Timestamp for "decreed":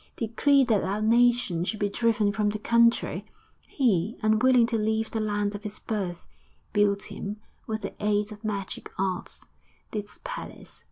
0.15-0.67